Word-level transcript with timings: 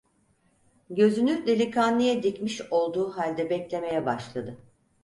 Gözünü 0.89 1.47
delikanlıya 1.47 2.23
dikmiş 2.23 2.61
olduğu 2.71 3.09
halde 3.17 3.49
beklemeye 3.49 4.05
başladı. 4.05 4.57